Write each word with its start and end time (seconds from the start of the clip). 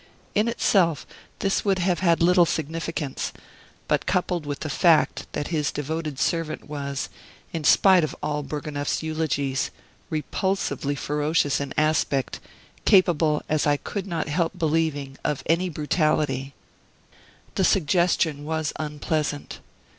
In 0.33 0.47
itself 0.47 1.05
this 1.41 1.63
would 1.63 1.77
have 1.77 1.99
had 1.99 2.23
little 2.23 2.47
significance; 2.47 3.31
but 3.87 4.07
coupled 4.07 4.47
with 4.47 4.61
the 4.61 4.69
fact 4.71 5.27
that 5.33 5.49
his 5.49 5.71
devoted 5.71 6.17
servant 6.17 6.67
was 6.67 7.07
in 7.53 7.63
spite 7.63 8.03
of 8.03 8.15
all 8.23 8.41
Bourgonef's 8.41 9.03
eulogies 9.03 9.69
repulsively 10.09 10.95
ferocious 10.97 11.61
in 11.61 11.71
aspect, 11.77 12.39
capable, 12.83 13.43
as 13.47 13.67
I 13.67 13.77
could 13.77 14.07
not 14.07 14.27
help 14.27 14.57
believing, 14.57 15.19
of 15.23 15.43
any 15.45 15.69
brutality, 15.69 16.55
the 17.53 17.63
suggestion 17.63 18.43
was 18.43 18.73
unpleasant. 18.77 19.59